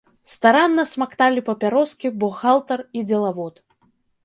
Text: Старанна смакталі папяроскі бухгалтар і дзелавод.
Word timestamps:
Старанна 0.35 0.85
смакталі 0.93 1.43
папяроскі 1.51 2.13
бухгалтар 2.25 2.85
і 2.99 3.07
дзелавод. 3.09 3.65